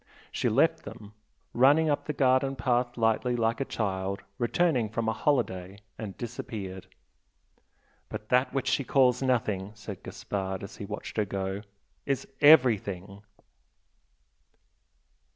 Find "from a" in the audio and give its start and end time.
4.89-5.13